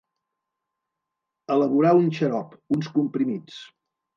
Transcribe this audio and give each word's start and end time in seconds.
Elaborar 1.57 1.93
un 1.99 2.09
xarop, 2.21 2.59
uns 2.79 2.91
comprimits. 2.99 3.63